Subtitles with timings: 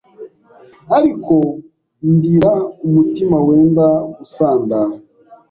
[0.97, 1.35] ariko
[2.13, 2.53] ndira
[2.85, 3.85] umutima wenda
[4.15, 4.93] gusandara.